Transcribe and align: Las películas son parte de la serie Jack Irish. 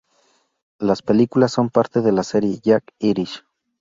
Las 0.79 1.03
películas 1.03 1.51
son 1.51 1.69
parte 1.69 2.01
de 2.01 2.11
la 2.11 2.23
serie 2.23 2.59
Jack 2.63 2.91
Irish. 2.97 3.43